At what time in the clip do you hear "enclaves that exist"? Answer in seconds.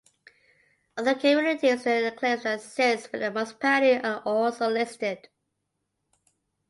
2.17-3.11